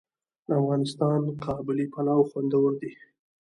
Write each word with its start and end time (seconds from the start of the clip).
د 0.45 0.47
افغانستان 0.61 1.21
قابلي 1.45 1.85
پلاو 1.93 2.27
خوندور 2.29 2.71
دی 2.81 2.91